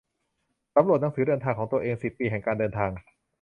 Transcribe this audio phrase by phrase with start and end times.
[0.75, 2.91] สำรวจหนังสือเดินทางของตัวเอง สิบปีแห่งการเดินทาง